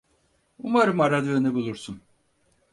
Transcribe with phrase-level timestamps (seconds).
[0.57, 2.01] Umarım aradığını bulursun.